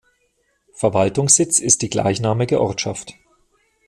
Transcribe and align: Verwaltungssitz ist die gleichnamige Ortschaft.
Verwaltungssitz 0.73 1.59
ist 1.59 1.83
die 1.83 1.89
gleichnamige 1.91 2.59
Ortschaft. 2.59 3.13